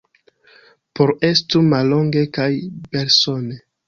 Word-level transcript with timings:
Por 0.99 1.11
estu 1.29 1.61
mallonge 1.73 2.23
kaj 2.39 2.47
belsone. 2.97 3.59